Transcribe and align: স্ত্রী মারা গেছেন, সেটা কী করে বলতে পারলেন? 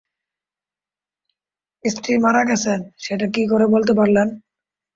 স্ত্রী 1.85 2.13
মারা 2.17 2.41
গেছেন, 2.45 2.79
সেটা 2.97 3.25
কী 3.33 3.43
করে 3.51 3.65
বলতে 3.67 3.93
পারলেন? 3.99 4.27